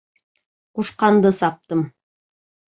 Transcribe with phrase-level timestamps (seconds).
[0.79, 1.85] Ҡушҡанды саптым.